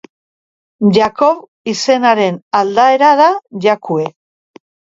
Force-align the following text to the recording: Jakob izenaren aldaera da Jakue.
Jakob 0.95 1.43
izenaren 1.75 2.41
aldaera 2.63 3.13
da 3.23 3.31
Jakue. 3.69 4.11